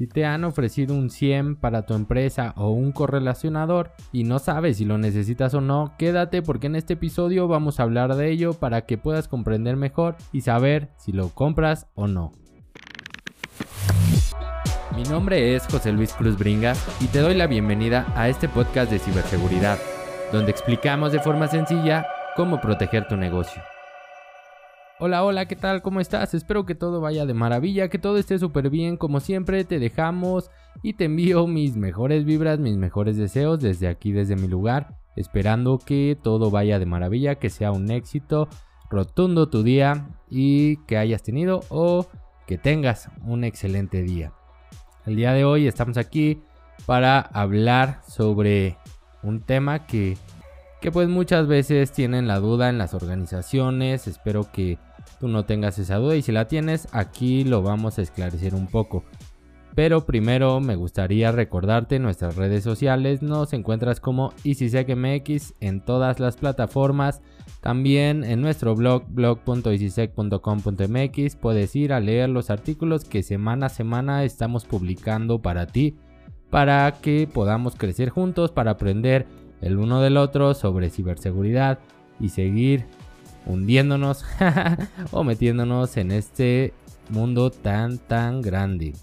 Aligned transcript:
Si 0.00 0.06
te 0.06 0.24
han 0.24 0.44
ofrecido 0.44 0.94
un 0.94 1.10
100 1.10 1.56
para 1.56 1.84
tu 1.84 1.92
empresa 1.92 2.54
o 2.56 2.70
un 2.70 2.90
correlacionador 2.90 3.92
y 4.12 4.24
no 4.24 4.38
sabes 4.38 4.78
si 4.78 4.86
lo 4.86 4.96
necesitas 4.96 5.52
o 5.52 5.60
no, 5.60 5.92
quédate 5.98 6.40
porque 6.40 6.68
en 6.68 6.76
este 6.76 6.94
episodio 6.94 7.48
vamos 7.48 7.78
a 7.78 7.82
hablar 7.82 8.14
de 8.14 8.30
ello 8.30 8.54
para 8.54 8.86
que 8.86 8.96
puedas 8.96 9.28
comprender 9.28 9.76
mejor 9.76 10.16
y 10.32 10.40
saber 10.40 10.88
si 10.96 11.12
lo 11.12 11.28
compras 11.28 11.86
o 11.94 12.06
no. 12.06 12.32
Mi 14.96 15.02
nombre 15.02 15.54
es 15.54 15.66
José 15.66 15.92
Luis 15.92 16.14
Cruz 16.14 16.38
Bringas 16.38 16.82
y 17.02 17.06
te 17.08 17.18
doy 17.18 17.34
la 17.34 17.46
bienvenida 17.46 18.10
a 18.16 18.30
este 18.30 18.48
podcast 18.48 18.90
de 18.90 19.00
ciberseguridad, 19.00 19.76
donde 20.32 20.50
explicamos 20.50 21.12
de 21.12 21.20
forma 21.20 21.46
sencilla 21.46 22.06
cómo 22.36 22.58
proteger 22.62 23.06
tu 23.06 23.18
negocio. 23.18 23.62
Hola, 25.02 25.24
hola, 25.24 25.46
¿qué 25.46 25.56
tal? 25.56 25.80
¿Cómo 25.80 25.98
estás? 26.00 26.34
Espero 26.34 26.66
que 26.66 26.74
todo 26.74 27.00
vaya 27.00 27.24
de 27.24 27.32
maravilla, 27.32 27.88
que 27.88 27.98
todo 27.98 28.18
esté 28.18 28.38
súper 28.38 28.68
bien. 28.68 28.98
Como 28.98 29.20
siempre, 29.20 29.64
te 29.64 29.78
dejamos 29.78 30.50
y 30.82 30.92
te 30.92 31.06
envío 31.06 31.46
mis 31.46 31.74
mejores 31.74 32.26
vibras, 32.26 32.58
mis 32.58 32.76
mejores 32.76 33.16
deseos 33.16 33.60
desde 33.60 33.88
aquí, 33.88 34.12
desde 34.12 34.36
mi 34.36 34.46
lugar, 34.46 34.98
esperando 35.16 35.78
que 35.78 36.18
todo 36.22 36.50
vaya 36.50 36.78
de 36.78 36.84
maravilla, 36.84 37.36
que 37.36 37.48
sea 37.48 37.72
un 37.72 37.90
éxito 37.90 38.50
rotundo 38.90 39.48
tu 39.48 39.62
día 39.62 40.06
y 40.28 40.76
que 40.84 40.98
hayas 40.98 41.22
tenido 41.22 41.60
o 41.70 42.06
que 42.46 42.58
tengas 42.58 43.08
un 43.22 43.44
excelente 43.44 44.02
día. 44.02 44.34
El 45.06 45.16
día 45.16 45.32
de 45.32 45.46
hoy 45.46 45.66
estamos 45.66 45.96
aquí 45.96 46.42
para 46.84 47.20
hablar 47.20 48.02
sobre 48.06 48.76
un 49.22 49.40
tema 49.40 49.86
que, 49.86 50.18
que 50.82 50.92
pues 50.92 51.08
muchas 51.08 51.46
veces 51.46 51.90
tienen 51.90 52.28
la 52.28 52.38
duda 52.38 52.68
en 52.68 52.76
las 52.76 52.92
organizaciones. 52.92 54.06
Espero 54.06 54.52
que 54.52 54.78
tú 55.18 55.28
no 55.28 55.44
tengas 55.44 55.78
esa 55.78 55.96
duda 55.96 56.16
y 56.16 56.22
si 56.22 56.32
la 56.32 56.46
tienes 56.46 56.88
aquí 56.92 57.44
lo 57.44 57.62
vamos 57.62 57.98
a 57.98 58.02
esclarecer 58.02 58.54
un 58.54 58.66
poco. 58.66 59.04
Pero 59.74 60.04
primero 60.04 60.60
me 60.60 60.74
gustaría 60.74 61.32
recordarte 61.32 61.98
nuestras 61.98 62.36
redes 62.36 62.64
sociales. 62.64 63.22
Nos 63.22 63.52
encuentras 63.52 64.00
como 64.00 64.32
EasySecMX 64.44 65.54
en 65.60 65.80
todas 65.80 66.20
las 66.20 66.36
plataformas. 66.36 67.22
También 67.60 68.24
en 68.24 68.40
nuestro 68.40 68.74
blog 68.74 69.04
blog.easysec.com.mx 69.08 71.36
puedes 71.36 71.76
ir 71.76 71.92
a 71.92 72.00
leer 72.00 72.30
los 72.30 72.50
artículos 72.50 73.04
que 73.04 73.22
semana 73.22 73.66
a 73.66 73.70
semana 73.70 74.24
estamos 74.24 74.64
publicando 74.64 75.40
para 75.40 75.66
ti. 75.66 75.96
Para 76.50 76.92
que 77.00 77.28
podamos 77.32 77.76
crecer 77.76 78.08
juntos, 78.08 78.50
para 78.50 78.72
aprender 78.72 79.28
el 79.60 79.78
uno 79.78 80.00
del 80.00 80.16
otro 80.16 80.54
sobre 80.54 80.90
ciberseguridad 80.90 81.78
y 82.18 82.30
seguir 82.30 82.86
hundiéndonos 83.46 84.24
o 85.10 85.24
metiéndonos 85.24 85.96
en 85.96 86.12
este 86.12 86.72
mundo 87.08 87.50
tan 87.50 87.98
tan 87.98 88.42
grande. 88.42 88.94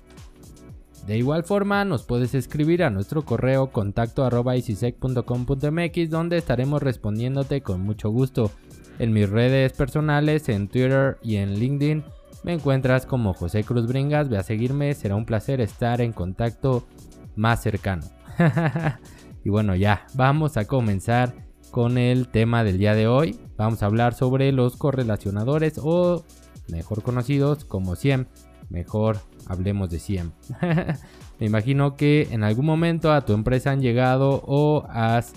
De 1.07 1.17
igual 1.17 1.43
forma 1.45 1.85
nos 1.85 2.03
puedes 2.03 2.35
escribir 2.35 2.83
a 2.83 2.89
nuestro 2.89 3.23
correo 3.23 3.71
contacto 3.71 4.25
arroba 4.25 4.55
donde 6.09 6.37
estaremos 6.37 6.83
respondiéndote 6.83 7.61
con 7.61 7.81
mucho 7.81 8.09
gusto. 8.09 8.51
En 8.99 9.13
mis 9.13 9.29
redes 9.29 9.71
personales, 9.73 10.49
en 10.49 10.67
Twitter 10.67 11.17
y 11.21 11.37
en 11.37 11.59
LinkedIn 11.59 12.03
me 12.43 12.53
encuentras 12.53 13.05
como 13.05 13.33
José 13.33 13.63
Cruz 13.63 13.87
Bringas, 13.87 14.27
ve 14.27 14.37
a 14.37 14.43
seguirme, 14.43 14.93
será 14.95 15.15
un 15.15 15.25
placer 15.25 15.61
estar 15.61 16.01
en 16.01 16.11
contacto 16.11 16.85
más 17.37 17.61
cercano. 17.61 18.03
y 19.45 19.49
bueno 19.49 19.75
ya, 19.75 20.07
vamos 20.13 20.57
a 20.57 20.65
comenzar 20.65 21.46
con 21.71 21.97
el 21.97 22.27
tema 22.27 22.63
del 22.63 22.77
día 22.77 22.95
de 22.95 23.07
hoy. 23.07 23.39
Vamos 23.57 23.83
a 23.83 23.87
hablar 23.87 24.13
sobre 24.13 24.51
los 24.51 24.75
correlacionadores 24.75 25.79
o 25.81 26.23
mejor 26.69 27.03
conocidos 27.03 27.65
como 27.65 27.95
SIEM. 27.95 28.25
Mejor 28.69 29.17
hablemos 29.47 29.89
de 29.89 29.99
SIEM. 29.99 30.31
Me 31.39 31.45
imagino 31.45 31.95
que 31.95 32.27
en 32.31 32.43
algún 32.43 32.65
momento 32.65 33.11
a 33.11 33.25
tu 33.25 33.33
empresa 33.33 33.71
han 33.71 33.81
llegado 33.81 34.43
o 34.45 34.85
has 34.89 35.33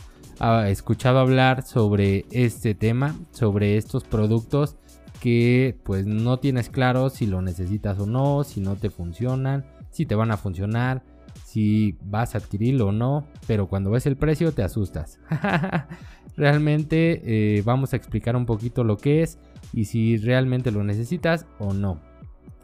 escuchado 0.68 1.18
hablar 1.18 1.62
sobre 1.62 2.24
este 2.30 2.74
tema, 2.74 3.14
sobre 3.30 3.76
estos 3.76 4.04
productos 4.04 4.76
que 5.20 5.78
pues 5.84 6.06
no 6.06 6.38
tienes 6.38 6.70
claro 6.70 7.10
si 7.10 7.26
lo 7.26 7.42
necesitas 7.42 7.98
o 7.98 8.06
no, 8.06 8.42
si 8.42 8.60
no 8.60 8.76
te 8.76 8.88
funcionan, 8.88 9.66
si 9.90 10.06
te 10.06 10.14
van 10.14 10.30
a 10.30 10.38
funcionar, 10.38 11.02
si 11.50 11.98
vas 12.04 12.36
a 12.36 12.38
adquirirlo 12.38 12.86
o 12.86 12.92
no, 12.92 13.26
pero 13.48 13.66
cuando 13.66 13.90
ves 13.90 14.06
el 14.06 14.16
precio 14.16 14.52
te 14.52 14.62
asustas. 14.62 15.18
realmente 16.36 17.22
eh, 17.24 17.62
vamos 17.64 17.92
a 17.92 17.96
explicar 17.96 18.36
un 18.36 18.46
poquito 18.46 18.84
lo 18.84 18.96
que 18.96 19.24
es 19.24 19.40
y 19.72 19.86
si 19.86 20.16
realmente 20.16 20.70
lo 20.70 20.84
necesitas 20.84 21.46
o 21.58 21.74
no. 21.74 21.98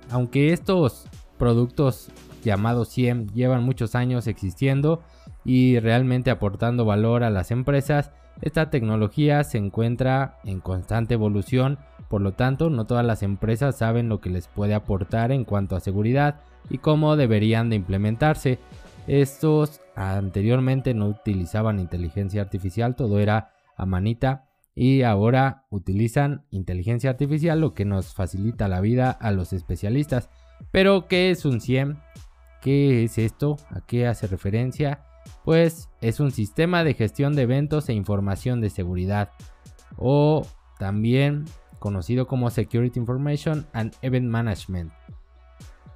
Aunque 0.09 0.53
estos 0.53 1.09
productos 1.37 2.11
llamados 2.45 2.91
SIEM 2.91 3.27
llevan 3.35 3.65
muchos 3.65 3.97
años 3.97 4.29
existiendo 4.29 5.03
y 5.45 5.81
realmente 5.81 6.31
aportando 6.31 6.85
valor 6.85 7.25
a 7.25 7.31
las 7.31 7.51
empresas, 7.51 8.13
esta 8.43 8.71
tecnología 8.71 9.45
se 9.45 9.59
encuentra 9.59 10.39
en 10.45 10.61
constante 10.61 11.15
evolución, 11.15 11.79
por 12.09 12.21
lo 12.21 12.33
tanto 12.33 12.71
no 12.71 12.87
todas 12.87 13.05
las 13.05 13.23
empresas 13.23 13.79
saben 13.79 14.09
lo 14.09 14.21
que 14.21 14.31
les 14.31 14.49
puede 14.49 14.75
aportar 14.75 15.33
en 15.33 15.45
cuanto 15.45 15.75
a 15.75 15.81
seguridad 15.81 16.41
y 16.69 16.79
cómo 16.79 17.17
deberían 17.17 17.71
de 17.71 17.77
implementarse. 17.77 18.59
Estos 19.07 19.81
anteriormente 19.95 20.95
no 20.95 21.07
utilizaban 21.07 21.81
inteligencia 21.81 22.43
artificial, 22.43 22.97
todo 22.97 23.21
era 23.21 23.53
a 23.77 23.87
manita 23.87 24.47
y 24.75 25.03
ahora 25.03 25.65
utilizan 25.71 26.45
inteligencia 26.51 27.11
artificial, 27.11 27.61
lo 27.61 27.73
que 27.73 27.87
nos 27.87 28.15
facilita 28.15 28.69
la 28.69 28.81
vida 28.81 29.11
a 29.11 29.31
los 29.31 29.53
especialistas. 29.55 30.29
Pero, 30.71 31.09
¿qué 31.09 31.31
es 31.31 31.47
un 31.47 31.61
SIEM? 31.61 31.97
¿Qué 32.61 33.05
es 33.05 33.17
esto? 33.17 33.57
¿A 33.71 33.81
qué 33.87 34.07
hace 34.07 34.27
referencia? 34.27 35.01
Pues 35.45 35.89
es 36.01 36.21
un 36.21 36.31
sistema 36.31 36.85
de 36.85 36.95
gestión 36.95 37.35
de 37.35 37.43
eventos 37.43 37.89
e 37.89 37.93
información 37.93 38.61
de 38.61 38.71
seguridad, 38.71 39.31
o 39.97 40.47
también 40.79 41.45
conocido 41.79 42.27
como 42.27 42.51
Security 42.51 42.99
Information 42.99 43.67
and 43.73 43.95
Event 44.03 44.29
Management. 44.29 44.93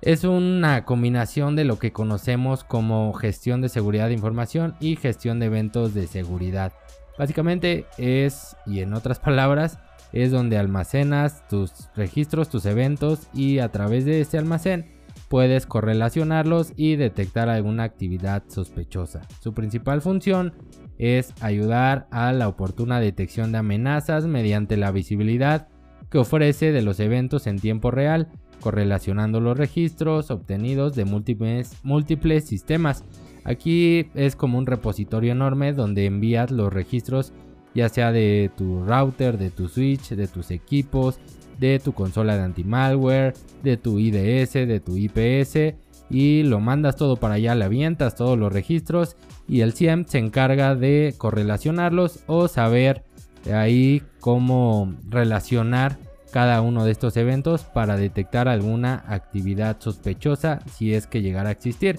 Es 0.02 0.24
una 0.24 0.84
combinación 0.86 1.56
de 1.56 1.64
lo 1.64 1.78
que 1.78 1.92
conocemos 1.92 2.64
como 2.64 3.12
gestión 3.12 3.60
de 3.60 3.68
seguridad 3.68 4.08
de 4.08 4.14
información 4.14 4.74
y 4.80 4.96
gestión 4.96 5.40
de 5.40 5.46
eventos 5.46 5.92
de 5.92 6.06
seguridad. 6.06 6.72
Básicamente 7.18 7.86
es, 7.98 8.56
y 8.64 8.80
en 8.80 8.94
otras 8.94 9.18
palabras, 9.20 9.78
es 10.12 10.30
donde 10.30 10.58
almacenas 10.58 11.46
tus 11.48 11.88
registros, 11.94 12.48
tus 12.48 12.66
eventos 12.66 13.28
y 13.34 13.58
a 13.58 13.70
través 13.70 14.04
de 14.04 14.20
este 14.20 14.38
almacén 14.38 14.86
puedes 15.30 15.64
correlacionarlos 15.64 16.74
y 16.76 16.96
detectar 16.96 17.48
alguna 17.48 17.84
actividad 17.84 18.42
sospechosa. 18.48 19.22
Su 19.40 19.54
principal 19.54 20.02
función 20.02 20.52
es 20.98 21.32
ayudar 21.40 22.08
a 22.10 22.32
la 22.32 22.48
oportuna 22.48 23.00
detección 23.00 23.52
de 23.52 23.58
amenazas 23.58 24.26
mediante 24.26 24.76
la 24.76 24.90
visibilidad 24.90 25.68
que 26.10 26.18
ofrece 26.18 26.72
de 26.72 26.82
los 26.82 27.00
eventos 27.00 27.46
en 27.46 27.58
tiempo 27.58 27.90
real, 27.90 28.28
correlacionando 28.60 29.40
los 29.40 29.56
registros 29.56 30.30
obtenidos 30.30 30.94
de 30.94 31.06
múltiples, 31.06 31.78
múltiples 31.82 32.44
sistemas 32.44 33.04
Aquí 33.44 34.10
es 34.14 34.36
como 34.36 34.58
un 34.58 34.66
repositorio 34.66 35.32
enorme 35.32 35.72
donde 35.72 36.06
envías 36.06 36.50
los 36.50 36.72
registros 36.72 37.32
ya 37.72 37.88
sea 37.88 38.10
de 38.10 38.50
tu 38.56 38.82
router, 38.84 39.38
de 39.38 39.50
tu 39.50 39.68
switch, 39.68 40.10
de 40.10 40.26
tus 40.26 40.50
equipos, 40.50 41.20
de 41.60 41.78
tu 41.78 41.92
consola 41.92 42.36
de 42.36 42.42
anti-malware, 42.42 43.34
de 43.62 43.76
tu 43.76 43.98
IDS, 43.98 44.54
de 44.54 44.80
tu 44.80 44.96
IPS 44.96 45.76
y 46.08 46.42
lo 46.42 46.58
mandas 46.58 46.96
todo 46.96 47.16
para 47.16 47.34
allá, 47.34 47.54
le 47.54 47.66
avientas 47.66 48.16
todos 48.16 48.36
los 48.36 48.52
registros 48.52 49.16
y 49.46 49.60
el 49.60 49.74
SIEM 49.74 50.06
se 50.06 50.18
encarga 50.18 50.74
de 50.74 51.14
correlacionarlos 51.16 52.24
o 52.26 52.48
saber 52.48 53.04
ahí 53.52 54.02
cómo 54.18 54.94
relacionar 55.08 55.98
cada 56.32 56.62
uno 56.62 56.84
de 56.84 56.92
estos 56.92 57.16
eventos 57.16 57.62
para 57.62 57.96
detectar 57.96 58.48
alguna 58.48 59.04
actividad 59.08 59.76
sospechosa 59.80 60.60
si 60.72 60.94
es 60.94 61.06
que 61.06 61.22
llegara 61.22 61.50
a 61.50 61.52
existir. 61.52 61.98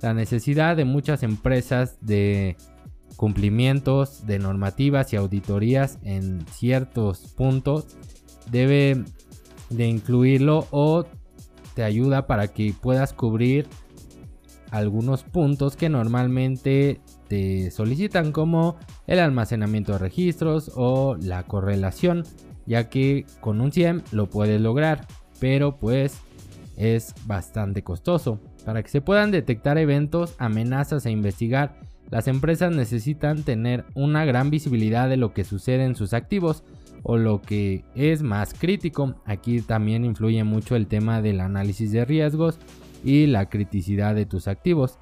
La 0.00 0.14
necesidad 0.14 0.76
de 0.76 0.84
muchas 0.84 1.22
empresas 1.22 1.98
de 2.00 2.56
cumplimientos 3.16 4.26
de 4.26 4.38
normativas 4.38 5.12
y 5.12 5.16
auditorías 5.16 5.98
en 6.02 6.44
ciertos 6.46 7.34
puntos 7.36 7.86
debe 8.50 9.04
de 9.70 9.86
incluirlo 9.86 10.66
o 10.70 11.04
te 11.74 11.84
ayuda 11.84 12.26
para 12.26 12.48
que 12.48 12.74
puedas 12.78 13.12
cubrir 13.12 13.66
algunos 14.70 15.22
puntos 15.22 15.76
que 15.76 15.88
normalmente 15.88 17.00
te 17.28 17.70
solicitan 17.70 18.32
como 18.32 18.76
el 19.06 19.18
almacenamiento 19.18 19.92
de 19.92 19.98
registros 19.98 20.72
o 20.74 21.16
la 21.16 21.44
correlación 21.44 22.24
ya 22.66 22.88
que 22.88 23.26
con 23.40 23.60
un 23.60 23.72
SIEM 23.72 24.02
lo 24.12 24.28
puedes 24.28 24.60
lograr 24.60 25.06
pero 25.40 25.76
pues 25.76 26.20
es 26.76 27.14
bastante 27.26 27.82
costoso. 27.82 28.40
Para 28.64 28.82
que 28.82 28.88
se 28.88 29.00
puedan 29.00 29.30
detectar 29.30 29.78
eventos, 29.78 30.34
amenazas 30.38 31.04
e 31.06 31.10
investigar, 31.10 31.80
las 32.10 32.28
empresas 32.28 32.74
necesitan 32.74 33.42
tener 33.42 33.84
una 33.94 34.24
gran 34.24 34.50
visibilidad 34.50 35.08
de 35.08 35.16
lo 35.16 35.32
que 35.32 35.44
sucede 35.44 35.84
en 35.84 35.96
sus 35.96 36.12
activos 36.12 36.62
o 37.02 37.16
lo 37.16 37.40
que 37.40 37.84
es 37.94 38.22
más 38.22 38.54
crítico. 38.54 39.14
Aquí 39.24 39.60
también 39.60 40.04
influye 40.04 40.44
mucho 40.44 40.76
el 40.76 40.86
tema 40.86 41.22
del 41.22 41.40
análisis 41.40 41.92
de 41.92 42.04
riesgos 42.04 42.58
y 43.04 43.26
la 43.26 43.48
criticidad 43.48 44.14
de 44.14 44.26
tus 44.26 44.48
activos 44.48 44.98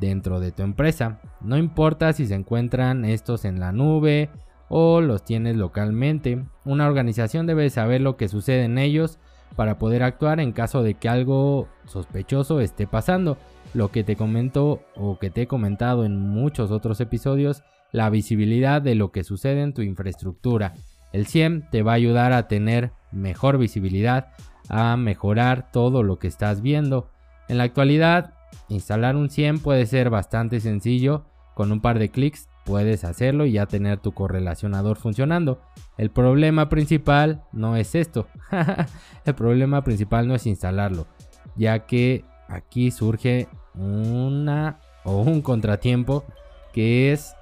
dentro 0.00 0.40
de 0.40 0.52
tu 0.52 0.62
empresa. 0.62 1.20
No 1.40 1.56
importa 1.56 2.12
si 2.12 2.26
se 2.26 2.34
encuentran 2.34 3.04
estos 3.04 3.44
en 3.44 3.60
la 3.60 3.72
nube 3.72 4.30
o 4.68 5.00
los 5.00 5.24
tienes 5.24 5.56
localmente, 5.56 6.44
una 6.64 6.86
organización 6.86 7.46
debe 7.46 7.70
saber 7.70 8.00
lo 8.00 8.16
que 8.16 8.28
sucede 8.28 8.64
en 8.64 8.78
ellos 8.78 9.18
para 9.56 9.78
poder 9.78 10.02
actuar 10.02 10.40
en 10.40 10.52
caso 10.52 10.82
de 10.82 10.94
que 10.94 11.08
algo 11.08 11.68
sospechoso 11.86 12.60
esté 12.60 12.86
pasando. 12.86 13.36
Lo 13.72 13.90
que 13.90 14.04
te 14.04 14.16
comento 14.16 14.82
o 14.96 15.18
que 15.18 15.30
te 15.30 15.42
he 15.42 15.46
comentado 15.46 16.04
en 16.04 16.18
muchos 16.18 16.70
otros 16.70 17.00
episodios, 17.00 17.62
la 17.92 18.08
visibilidad 18.08 18.80
de 18.82 18.94
lo 18.94 19.10
que 19.10 19.24
sucede 19.24 19.62
en 19.62 19.74
tu 19.74 19.82
infraestructura. 19.82 20.74
El 21.14 21.28
CIEM 21.28 21.62
te 21.70 21.84
va 21.84 21.92
a 21.92 21.94
ayudar 21.94 22.32
a 22.32 22.48
tener 22.48 22.90
mejor 23.12 23.56
visibilidad, 23.56 24.32
a 24.68 24.96
mejorar 24.96 25.70
todo 25.70 26.02
lo 26.02 26.18
que 26.18 26.26
estás 26.26 26.60
viendo. 26.60 27.08
En 27.48 27.58
la 27.58 27.62
actualidad, 27.62 28.34
instalar 28.68 29.14
un 29.14 29.30
CIEM 29.30 29.60
puede 29.60 29.86
ser 29.86 30.10
bastante 30.10 30.58
sencillo, 30.58 31.24
con 31.54 31.70
un 31.70 31.80
par 31.80 32.00
de 32.00 32.10
clics 32.10 32.48
puedes 32.64 33.04
hacerlo 33.04 33.46
y 33.46 33.52
ya 33.52 33.66
tener 33.66 33.98
tu 33.98 34.10
correlacionador 34.10 34.96
funcionando. 34.96 35.60
El 35.98 36.10
problema 36.10 36.68
principal 36.68 37.44
no 37.52 37.76
es 37.76 37.94
esto. 37.94 38.26
el 39.24 39.34
problema 39.36 39.84
principal 39.84 40.26
no 40.26 40.34
es 40.34 40.48
instalarlo, 40.48 41.06
ya 41.54 41.86
que 41.86 42.24
aquí 42.48 42.90
surge 42.90 43.46
una 43.76 44.80
o 45.04 45.20
un 45.20 45.42
contratiempo 45.42 46.24
que 46.72 47.12
es 47.12 47.36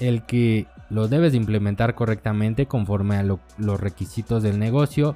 el 0.00 0.24
que 0.24 0.66
lo 0.90 1.08
debes 1.08 1.32
de 1.32 1.38
implementar 1.38 1.94
correctamente 1.94 2.66
conforme 2.66 3.16
a 3.16 3.22
los 3.22 3.80
requisitos 3.80 4.42
del 4.42 4.58
negocio 4.58 5.14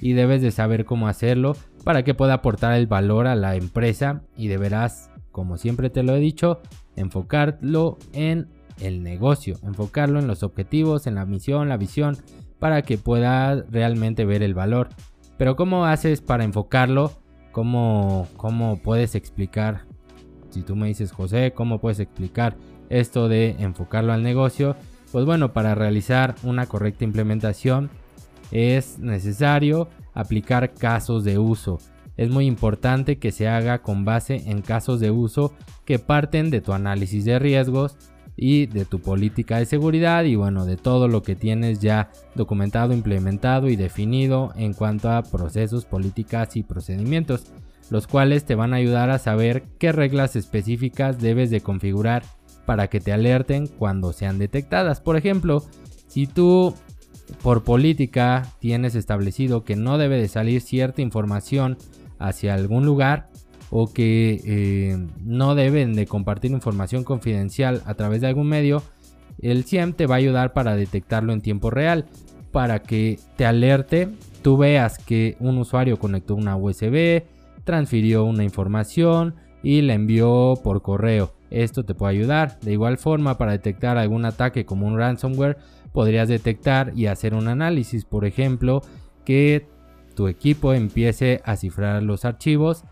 y 0.00 0.12
debes 0.12 0.42
de 0.42 0.50
saber 0.50 0.84
cómo 0.84 1.08
hacerlo 1.08 1.56
para 1.84 2.02
que 2.02 2.14
pueda 2.14 2.34
aportar 2.34 2.74
el 2.74 2.86
valor 2.86 3.26
a 3.26 3.36
la 3.36 3.56
empresa 3.56 4.22
y 4.36 4.48
deberás, 4.48 5.10
como 5.32 5.56
siempre 5.56 5.90
te 5.90 6.02
lo 6.02 6.14
he 6.14 6.20
dicho, 6.20 6.60
enfocarlo 6.96 7.98
en 8.12 8.48
el 8.80 9.02
negocio, 9.02 9.56
enfocarlo 9.62 10.18
en 10.18 10.26
los 10.26 10.42
objetivos, 10.42 11.06
en 11.06 11.14
la 11.14 11.24
misión, 11.24 11.68
la 11.68 11.76
visión, 11.76 12.16
para 12.58 12.82
que 12.82 12.98
pueda 12.98 13.62
realmente 13.70 14.24
ver 14.24 14.42
el 14.42 14.54
valor. 14.54 14.88
Pero 15.38 15.56
¿cómo 15.56 15.86
haces 15.86 16.20
para 16.20 16.44
enfocarlo? 16.44 17.12
¿Cómo, 17.52 18.28
cómo 18.36 18.82
puedes 18.82 19.14
explicar? 19.14 19.84
Si 20.50 20.62
tú 20.62 20.76
me 20.76 20.88
dices, 20.88 21.12
José, 21.12 21.52
¿cómo 21.54 21.80
puedes 21.80 22.00
explicar 22.00 22.56
esto 22.88 23.28
de 23.28 23.56
enfocarlo 23.58 24.12
al 24.12 24.22
negocio? 24.22 24.76
Pues 25.12 25.24
bueno, 25.24 25.52
para 25.52 25.74
realizar 25.74 26.34
una 26.42 26.66
correcta 26.66 27.04
implementación 27.04 27.90
es 28.50 28.98
necesario 28.98 29.88
aplicar 30.14 30.74
casos 30.74 31.24
de 31.24 31.38
uso. 31.38 31.78
Es 32.16 32.30
muy 32.30 32.46
importante 32.46 33.18
que 33.18 33.32
se 33.32 33.48
haga 33.48 33.82
con 33.82 34.04
base 34.04 34.50
en 34.50 34.62
casos 34.62 35.00
de 35.00 35.10
uso 35.10 35.52
que 35.84 35.98
parten 35.98 36.50
de 36.50 36.60
tu 36.60 36.72
análisis 36.72 37.24
de 37.24 37.38
riesgos, 37.38 37.96
y 38.36 38.66
de 38.66 38.84
tu 38.84 39.00
política 39.00 39.58
de 39.58 39.66
seguridad 39.66 40.24
y 40.24 40.36
bueno, 40.36 40.66
de 40.66 40.76
todo 40.76 41.08
lo 41.08 41.22
que 41.22 41.34
tienes 41.34 41.80
ya 41.80 42.10
documentado, 42.34 42.92
implementado 42.92 43.68
y 43.68 43.76
definido 43.76 44.52
en 44.56 44.74
cuanto 44.74 45.10
a 45.10 45.22
procesos, 45.22 45.86
políticas 45.86 46.56
y 46.56 46.62
procedimientos, 46.62 47.50
los 47.90 48.06
cuales 48.06 48.44
te 48.44 48.54
van 48.54 48.74
a 48.74 48.76
ayudar 48.76 49.10
a 49.10 49.18
saber 49.18 49.64
qué 49.78 49.90
reglas 49.92 50.36
específicas 50.36 51.18
debes 51.18 51.50
de 51.50 51.62
configurar 51.62 52.24
para 52.66 52.88
que 52.88 53.00
te 53.00 53.12
alerten 53.12 53.66
cuando 53.66 54.12
sean 54.12 54.38
detectadas. 54.38 55.00
Por 55.00 55.16
ejemplo, 55.16 55.64
si 56.08 56.26
tú 56.26 56.74
por 57.42 57.64
política 57.64 58.46
tienes 58.60 58.94
establecido 58.94 59.64
que 59.64 59.76
no 59.76 59.98
debe 59.98 60.20
de 60.20 60.28
salir 60.28 60.60
cierta 60.60 61.02
información 61.02 61.78
hacia 62.18 62.54
algún 62.54 62.84
lugar, 62.84 63.30
o 63.70 63.92
que 63.92 64.40
eh, 64.44 64.98
no 65.24 65.54
deben 65.54 65.94
de 65.94 66.06
compartir 66.06 66.52
información 66.52 67.04
confidencial 67.04 67.82
a 67.84 67.94
través 67.94 68.20
de 68.20 68.28
algún 68.28 68.48
medio, 68.48 68.82
el 69.40 69.64
CIEM 69.64 69.92
te 69.92 70.06
va 70.06 70.14
a 70.14 70.18
ayudar 70.18 70.52
para 70.52 70.76
detectarlo 70.76 71.32
en 71.32 71.40
tiempo 71.40 71.70
real, 71.70 72.06
para 72.52 72.82
que 72.82 73.18
te 73.36 73.44
alerte, 73.44 74.08
tú 74.42 74.56
veas 74.56 74.98
que 74.98 75.36
un 75.40 75.58
usuario 75.58 75.98
conectó 75.98 76.34
una 76.34 76.56
USB, 76.56 77.24
transfirió 77.64 78.24
una 78.24 78.44
información 78.44 79.34
y 79.62 79.82
la 79.82 79.94
envió 79.94 80.54
por 80.62 80.80
correo. 80.80 81.35
Esto 81.50 81.84
te 81.84 81.94
puede 81.94 82.16
ayudar. 82.16 82.58
De 82.60 82.72
igual 82.72 82.98
forma, 82.98 83.38
para 83.38 83.52
detectar 83.52 83.98
algún 83.98 84.24
ataque 84.24 84.64
como 84.64 84.86
un 84.86 84.98
ransomware, 84.98 85.58
podrías 85.92 86.28
detectar 86.28 86.92
y 86.94 87.06
hacer 87.06 87.34
un 87.34 87.48
análisis, 87.48 88.04
por 88.04 88.24
ejemplo, 88.24 88.82
que 89.24 89.66
tu 90.14 90.28
equipo 90.28 90.72
empiece 90.72 91.40
a 91.44 91.56
cifrar 91.56 92.02
los 92.02 92.24
archivos. 92.24 92.84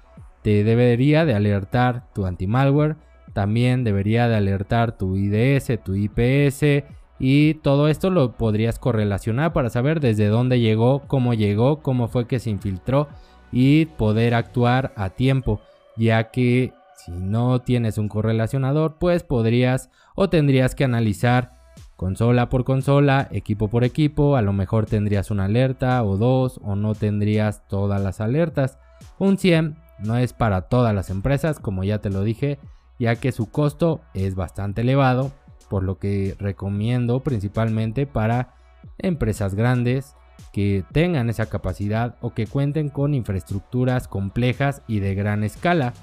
Te 0.43 0.63
debería 0.63 1.25
de 1.25 1.35
alertar 1.35 2.13
tu 2.15 2.27
anti-malware, 2.27 2.97
también 3.33 3.83
debería 3.83 4.29
de 4.29 4.37
alertar 4.37 4.97
tu 4.97 5.17
IDS, 5.17 5.83
tu 5.83 5.95
IPS 5.95 6.85
y 7.19 7.55
todo 7.55 7.89
esto 7.89 8.11
lo 8.11 8.33
podrías 8.33 8.79
correlacionar 8.79 9.53
para 9.53 9.71
saber 9.71 10.01
desde 10.01 10.27
dónde 10.27 10.61
llegó, 10.61 11.03
cómo 11.07 11.35
llegó, 11.35 11.81
cómo 11.81 12.09
fue 12.09 12.27
que 12.27 12.39
se 12.39 12.51
infiltró 12.51 13.09
y 13.53 13.87
poder 13.87 14.35
actuar 14.35 14.93
a 14.97 15.11
tiempo, 15.11 15.61
ya 15.97 16.31
que 16.31 16.73
si 16.97 17.13
no 17.13 17.61
tienes 17.61 17.99
un 17.99 18.09
correlacionador, 18.09 18.97
pues 18.99 19.23
podrías 19.23 19.91
o 20.15 20.29
tendrías 20.29 20.75
que 20.75 20.85
analizar 20.85 21.51
consola 21.97 22.49
por 22.49 22.65
consola, 22.65 23.29
equipo 23.31 23.69
por 23.69 23.85
equipo, 23.85 24.37
a 24.37 24.43
lo 24.43 24.53
mejor 24.53 24.87
tendrías 24.87 25.31
una 25.31 25.45
alerta 25.45 26.03
o 26.03 26.17
dos 26.17 26.61
o 26.63 26.77
no 26.77 26.95
tendrías 26.95 27.67
todas 27.69 28.03
las 28.03 28.21
alertas. 28.21 28.79
Un 29.19 29.39
100 29.39 29.77
no 29.99 30.17
es 30.17 30.33
para 30.33 30.63
todas 30.63 30.95
las 30.95 31.11
empresas, 31.11 31.59
como 31.59 31.85
ya 31.85 31.99
te 31.99 32.11
lo 32.11 32.23
dije, 32.23 32.59
ya 32.99 33.17
que 33.17 33.33
su 33.33 33.51
costo 33.51 34.01
es 34.13 34.35
bastante 34.35 34.83
elevado, 34.83 35.33
por 35.69 35.83
lo 35.83 35.99
que 35.99 36.37
recomiendo 36.39 37.21
principalmente 37.21 38.07
para 38.07 38.55
empresas 38.99 39.55
grandes 39.55 40.15
que 40.53 40.85
tengan 40.93 41.31
esa 41.31 41.47
capacidad 41.47 42.17
o 42.21 42.33
que 42.35 42.47
cuenten 42.47 42.89
con 42.89 43.15
infraestructuras 43.15 44.09
complejas 44.09 44.83
y 44.87 45.01
de 45.01 45.15
gran 45.15 45.43
escala. 45.43 45.95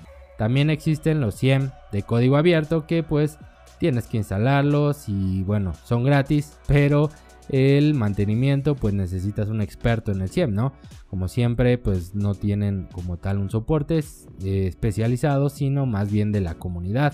También 0.41 0.71
existen 0.71 1.21
los 1.21 1.35
100 1.35 1.71
de 1.91 2.01
código 2.01 2.35
abierto 2.35 2.87
que 2.87 3.03
pues 3.03 3.37
tienes 3.77 4.07
que 4.07 4.17
instalarlos 4.17 5.07
y 5.07 5.43
bueno, 5.43 5.73
son 5.85 6.03
gratis, 6.03 6.57
pero 6.67 7.11
el 7.49 7.93
mantenimiento 7.93 8.73
pues 8.73 8.95
necesitas 8.95 9.49
un 9.49 9.61
experto 9.61 10.11
en 10.11 10.19
el 10.19 10.29
CIEM, 10.29 10.55
¿no? 10.55 10.73
Como 11.11 11.27
siempre 11.27 11.77
pues 11.77 12.15
no 12.15 12.33
tienen 12.33 12.87
como 12.91 13.17
tal 13.17 13.37
un 13.37 13.51
soporte 13.51 13.99
eh, 13.99 14.65
especializado, 14.65 15.49
sino 15.49 15.85
más 15.85 16.11
bien 16.11 16.31
de 16.31 16.41
la 16.41 16.55
comunidad. 16.55 17.13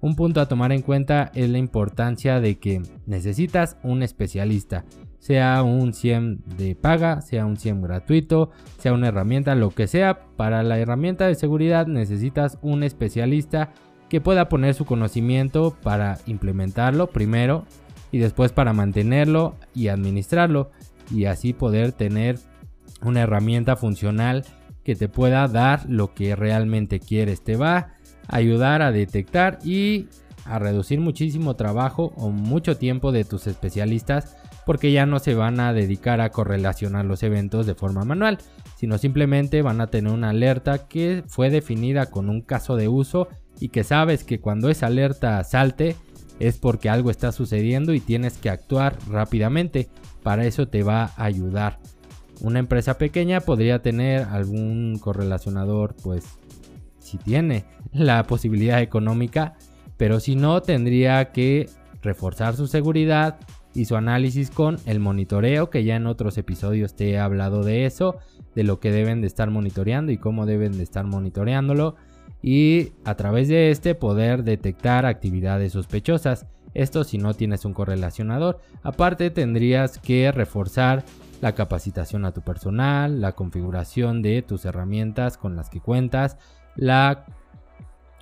Un 0.00 0.16
punto 0.16 0.40
a 0.40 0.48
tomar 0.48 0.72
en 0.72 0.80
cuenta 0.80 1.32
es 1.34 1.50
la 1.50 1.58
importancia 1.58 2.40
de 2.40 2.58
que 2.58 2.80
necesitas 3.04 3.76
un 3.82 4.02
especialista, 4.02 4.86
sea 5.24 5.62
un 5.62 5.94
CIEM 5.94 6.40
de 6.58 6.76
paga, 6.76 7.22
sea 7.22 7.46
un 7.46 7.56
CIEM 7.56 7.80
gratuito, 7.80 8.50
sea 8.76 8.92
una 8.92 9.08
herramienta, 9.08 9.54
lo 9.54 9.70
que 9.70 9.86
sea. 9.86 10.20
Para 10.36 10.62
la 10.62 10.78
herramienta 10.78 11.26
de 11.26 11.34
seguridad 11.34 11.86
necesitas 11.86 12.58
un 12.60 12.82
especialista 12.82 13.72
que 14.10 14.20
pueda 14.20 14.50
poner 14.50 14.74
su 14.74 14.84
conocimiento 14.84 15.78
para 15.82 16.18
implementarlo 16.26 17.06
primero 17.06 17.64
y 18.12 18.18
después 18.18 18.52
para 18.52 18.74
mantenerlo 18.74 19.54
y 19.74 19.88
administrarlo 19.88 20.70
y 21.10 21.24
así 21.24 21.54
poder 21.54 21.92
tener 21.92 22.38
una 23.00 23.22
herramienta 23.22 23.76
funcional 23.76 24.44
que 24.82 24.94
te 24.94 25.08
pueda 25.08 25.48
dar 25.48 25.88
lo 25.88 26.12
que 26.12 26.36
realmente 26.36 27.00
quieres. 27.00 27.42
Te 27.42 27.56
va 27.56 27.76
a 27.78 27.96
ayudar 28.28 28.82
a 28.82 28.92
detectar 28.92 29.58
y 29.64 30.06
a 30.44 30.58
reducir 30.58 31.00
muchísimo 31.00 31.56
trabajo 31.56 32.12
o 32.16 32.28
mucho 32.28 32.76
tiempo 32.76 33.10
de 33.10 33.24
tus 33.24 33.46
especialistas 33.46 34.36
porque 34.66 34.92
ya 34.92 35.06
no 35.06 35.18
se 35.18 35.34
van 35.34 35.60
a 35.60 35.72
dedicar 35.72 36.20
a 36.20 36.30
correlacionar 36.30 37.04
los 37.04 37.22
eventos 37.22 37.66
de 37.66 37.74
forma 37.74 38.04
manual, 38.04 38.38
sino 38.76 38.98
simplemente 38.98 39.62
van 39.62 39.80
a 39.80 39.88
tener 39.88 40.12
una 40.12 40.30
alerta 40.30 40.88
que 40.88 41.24
fue 41.26 41.50
definida 41.50 42.06
con 42.06 42.28
un 42.28 42.40
caso 42.40 42.76
de 42.76 42.88
uso 42.88 43.28
y 43.60 43.68
que 43.68 43.84
sabes 43.84 44.24
que 44.24 44.40
cuando 44.40 44.68
esa 44.68 44.86
alerta 44.86 45.42
salte 45.44 45.96
es 46.40 46.58
porque 46.58 46.88
algo 46.88 47.10
está 47.10 47.32
sucediendo 47.32 47.94
y 47.94 48.00
tienes 48.00 48.38
que 48.38 48.50
actuar 48.50 48.96
rápidamente. 49.08 49.88
Para 50.22 50.44
eso 50.46 50.68
te 50.68 50.82
va 50.82 51.12
a 51.16 51.24
ayudar. 51.24 51.78
Una 52.40 52.58
empresa 52.58 52.98
pequeña 52.98 53.40
podría 53.40 53.82
tener 53.82 54.22
algún 54.22 54.98
correlacionador, 54.98 55.94
pues 56.02 56.24
si 56.98 57.18
tiene 57.18 57.64
la 57.92 58.24
posibilidad 58.24 58.80
económica, 58.82 59.54
pero 59.96 60.18
si 60.18 60.34
no 60.34 60.60
tendría 60.62 61.32
que 61.32 61.68
reforzar 62.02 62.56
su 62.56 62.66
seguridad 62.66 63.38
y 63.74 63.84
su 63.86 63.96
análisis 63.96 64.50
con 64.50 64.76
el 64.86 65.00
monitoreo, 65.00 65.70
que 65.70 65.84
ya 65.84 65.96
en 65.96 66.06
otros 66.06 66.38
episodios 66.38 66.94
te 66.94 67.10
he 67.10 67.18
hablado 67.18 67.62
de 67.62 67.86
eso, 67.86 68.16
de 68.54 68.64
lo 68.64 68.80
que 68.80 68.92
deben 68.92 69.20
de 69.20 69.26
estar 69.26 69.50
monitoreando 69.50 70.12
y 70.12 70.18
cómo 70.18 70.46
deben 70.46 70.76
de 70.76 70.82
estar 70.82 71.04
monitoreándolo 71.04 71.96
y 72.40 72.92
a 73.04 73.14
través 73.14 73.48
de 73.48 73.70
este 73.70 73.94
poder 73.94 74.44
detectar 74.44 75.06
actividades 75.06 75.72
sospechosas. 75.72 76.46
Esto 76.74 77.04
si 77.04 77.18
no 77.18 77.34
tienes 77.34 77.64
un 77.64 77.72
correlacionador. 77.72 78.60
Aparte 78.82 79.30
tendrías 79.30 79.98
que 79.98 80.30
reforzar 80.30 81.04
la 81.40 81.54
capacitación 81.54 82.24
a 82.24 82.32
tu 82.32 82.42
personal, 82.42 83.20
la 83.20 83.32
configuración 83.32 84.22
de 84.22 84.42
tus 84.42 84.64
herramientas 84.64 85.36
con 85.36 85.56
las 85.56 85.70
que 85.70 85.80
cuentas 85.80 86.36
la 86.76 87.26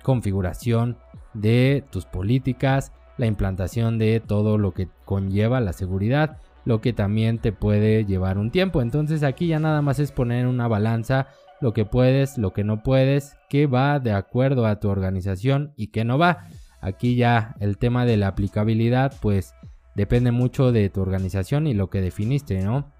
configuración 0.03 0.97
de 1.33 1.83
tus 1.89 2.05
políticas, 2.05 2.91
la 3.17 3.25
implantación 3.25 3.97
de 3.97 4.19
todo 4.19 4.57
lo 4.57 4.73
que 4.73 4.87
conlleva 5.05 5.59
la 5.59 5.73
seguridad, 5.73 6.37
lo 6.65 6.81
que 6.81 6.93
también 6.93 7.39
te 7.39 7.51
puede 7.51 8.05
llevar 8.05 8.37
un 8.37 8.51
tiempo. 8.51 8.81
Entonces 8.81 9.23
aquí 9.23 9.47
ya 9.47 9.59
nada 9.59 9.81
más 9.81 9.99
es 9.99 10.11
poner 10.11 10.41
en 10.41 10.47
una 10.47 10.67
balanza 10.67 11.27
lo 11.61 11.73
que 11.73 11.85
puedes, 11.85 12.37
lo 12.37 12.51
que 12.51 12.63
no 12.63 12.83
puedes, 12.83 13.37
qué 13.49 13.67
va 13.67 13.99
de 13.99 14.11
acuerdo 14.11 14.65
a 14.65 14.79
tu 14.79 14.89
organización 14.89 15.73
y 15.77 15.87
qué 15.87 16.03
no 16.03 16.17
va. 16.17 16.47
Aquí 16.81 17.15
ya 17.15 17.55
el 17.59 17.77
tema 17.77 18.05
de 18.05 18.17
la 18.17 18.27
aplicabilidad 18.27 19.13
pues 19.21 19.53
depende 19.95 20.31
mucho 20.31 20.71
de 20.71 20.89
tu 20.89 21.01
organización 21.01 21.67
y 21.67 21.73
lo 21.73 21.89
que 21.89 22.01
definiste, 22.01 22.61
¿no? 22.61 22.91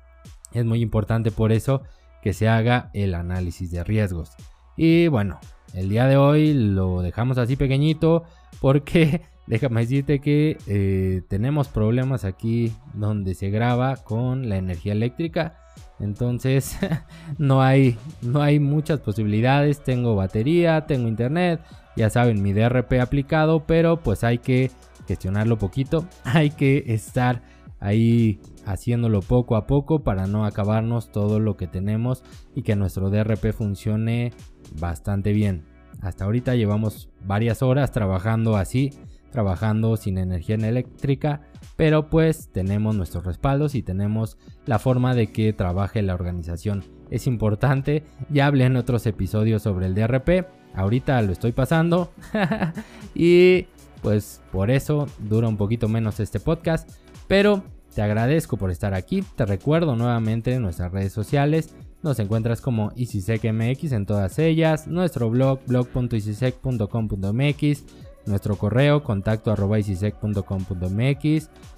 Es 0.53 0.63
muy 0.63 0.81
importante 0.81 1.31
por 1.31 1.51
eso 1.51 1.81
que 2.21 2.33
se 2.33 2.47
haga 2.47 2.89
el 2.93 3.15
análisis 3.15 3.71
de 3.71 3.83
riesgos. 3.83 4.31
Y 4.77 5.07
bueno, 5.07 5.39
el 5.73 5.89
día 5.89 6.05
de 6.07 6.15
hoy 6.15 6.53
lo 6.53 7.01
dejamos 7.01 7.37
así 7.37 7.55
pequeñito 7.55 8.23
porque 8.61 9.21
déjame 9.47 9.81
decirte 9.81 10.19
que 10.19 10.57
eh, 10.67 11.21
tenemos 11.27 11.67
problemas 11.67 12.25
aquí 12.25 12.73
donde 12.93 13.35
se 13.35 13.49
graba 13.49 13.97
con 13.97 14.49
la 14.49 14.57
energía 14.57 14.93
eléctrica. 14.93 15.59
Entonces 15.99 16.77
no 17.37 17.61
hay, 17.61 17.97
no 18.21 18.41
hay 18.41 18.59
muchas 18.59 18.99
posibilidades. 18.99 19.83
Tengo 19.83 20.15
batería, 20.15 20.85
tengo 20.85 21.07
internet, 21.07 21.61
ya 21.95 22.09
saben 22.09 22.41
mi 22.41 22.53
DRP 22.53 22.93
aplicado, 23.01 23.65
pero 23.65 23.97
pues 23.97 24.23
hay 24.23 24.39
que 24.39 24.71
gestionarlo 25.07 25.57
poquito. 25.57 26.05
Hay 26.23 26.49
que 26.51 26.83
estar 26.87 27.41
ahí 27.79 28.39
haciéndolo 28.65 29.21
poco 29.21 29.57
a 29.57 29.67
poco 29.67 30.03
para 30.03 30.25
no 30.25 30.45
acabarnos 30.45 31.11
todo 31.11 31.39
lo 31.39 31.57
que 31.57 31.67
tenemos 31.67 32.23
y 32.55 32.63
que 32.63 32.77
nuestro 32.77 33.09
DRP 33.09 33.51
funcione 33.51 34.31
bastante 34.79 35.33
bien. 35.33 35.65
Hasta 36.01 36.25
ahorita 36.25 36.55
llevamos 36.55 37.09
varias 37.25 37.61
horas 37.61 37.91
trabajando 37.91 38.55
así, 38.55 38.91
trabajando 39.33 39.97
sin 39.97 40.17
energía 40.17 40.55
eléctrica, 40.55 41.41
pero 41.75 42.09
pues 42.09 42.49
tenemos 42.53 42.95
nuestros 42.95 43.25
respaldos 43.25 43.75
y 43.75 43.81
tenemos 43.81 44.37
la 44.65 44.79
forma 44.79 45.13
de 45.15 45.27
que 45.27 45.51
trabaje 45.51 46.01
la 46.03 46.13
organización. 46.13 46.85
Es 47.09 47.27
importante, 47.27 48.03
ya 48.29 48.45
hablé 48.45 48.65
en 48.65 48.77
otros 48.77 49.05
episodios 49.07 49.63
sobre 49.63 49.87
el 49.87 49.95
DRP, 49.95 50.45
ahorita 50.75 51.21
lo 51.23 51.33
estoy 51.33 51.51
pasando 51.51 52.13
y 53.15 53.65
pues 54.01 54.41
por 54.51 54.69
eso 54.69 55.07
dura 55.17 55.47
un 55.47 55.57
poquito 55.57 55.89
menos 55.89 56.19
este 56.19 56.39
podcast, 56.39 56.89
pero 57.27 57.63
te 57.93 58.03
agradezco 58.03 58.57
por 58.57 58.69
estar 58.69 58.93
aquí, 58.93 59.23
te 59.35 59.45
recuerdo 59.45 59.95
nuevamente 59.95 60.59
nuestras 60.59 60.91
redes 60.91 61.13
sociales, 61.13 61.73
nos 62.03 62.19
encuentras 62.19 62.61
como 62.61 62.91
EasySecMX 62.95 63.93
en 63.93 64.05
todas 64.05 64.37
ellas, 64.37 64.87
nuestro 64.87 65.29
blog 65.29 65.61
blog.easysec.com.mx, 65.65 67.83
nuestro 68.25 68.55
correo 68.55 69.03
contacto 69.03 69.51
arroba 69.51 69.77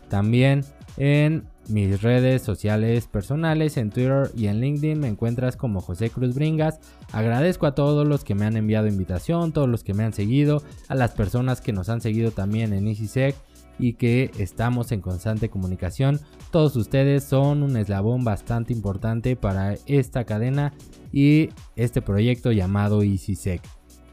también 0.09 0.63
en 0.97 1.43
mis 1.67 2.01
redes 2.01 2.41
sociales 2.43 3.07
personales, 3.07 3.77
en 3.77 3.89
Twitter 3.89 4.31
y 4.35 4.47
en 4.47 4.61
LinkedIn 4.61 4.99
me 4.99 5.07
encuentras 5.07 5.57
como 5.57 5.81
José 5.81 6.09
Cruz 6.09 6.35
Bringas. 6.35 6.79
Agradezco 7.11 7.65
a 7.65 7.75
todos 7.75 8.07
los 8.07 8.23
que 8.23 8.35
me 8.35 8.45
han 8.45 8.55
enviado 8.55 8.87
invitación, 8.87 9.51
todos 9.51 9.67
los 9.67 9.83
que 9.83 9.93
me 9.93 10.03
han 10.03 10.13
seguido, 10.13 10.61
a 10.87 10.95
las 10.95 11.11
personas 11.11 11.61
que 11.61 11.73
nos 11.73 11.89
han 11.89 12.01
seguido 12.01 12.31
también 12.31 12.71
en 12.73 12.87
EasySec 12.87 13.35
y 13.77 13.93
que 13.93 14.31
estamos 14.37 14.91
en 14.91 15.01
constante 15.01 15.49
comunicación. 15.49 16.19
Todos 16.51 16.75
ustedes 16.75 17.23
son 17.23 17.63
un 17.63 17.75
eslabón 17.77 18.23
bastante 18.23 18.71
importante 18.71 19.35
para 19.35 19.75
esta 19.85 20.23
cadena 20.23 20.73
y 21.11 21.49
este 21.75 22.01
proyecto 22.01 22.51
llamado 22.51 23.01
EasySec. 23.01 23.61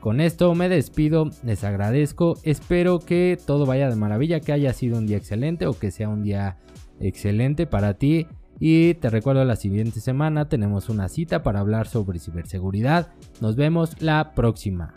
Con 0.03 0.21
esto 0.21 0.53
me 0.57 0.69
despido, 0.69 1.31
les 1.45 1.63
agradezco, 1.63 2.37
espero 2.43 2.99
que 2.99 3.39
todo 3.47 3.67
vaya 3.67 3.89
de 3.89 3.95
maravilla, 3.95 4.41
que 4.41 4.53
haya 4.53 4.73
sido 4.73 4.99
un 4.99 5.07
día 5.07 5.17
excelente 5.17 5.69
o 5.69 5.79
que 5.79 5.93
sea 5.93 6.09
un 6.09 6.25
día 6.25 6.59
excelente 6.99 7.69
para 7.69 7.95
ti. 7.95 8.27
Y 8.59 8.95
te 8.95 9.11
recuerdo 9.11 9.45
la 9.45 9.55
siguiente 9.55 10.01
semana 10.01 10.49
tenemos 10.49 10.89
una 10.89 11.09
cita 11.09 11.45
para 11.45 11.61
hablar 11.61 11.87
sobre 11.87 12.19
ciberseguridad. 12.19 13.13
Nos 13.41 13.55
vemos 13.55 14.03
la 14.03 14.33
próxima. 14.35 14.93